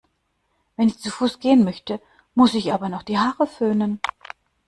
[0.77, 2.01] Wenn ich zu Fuß gehen möchte,
[2.33, 3.99] muss ich aber noch die Haare föhnen.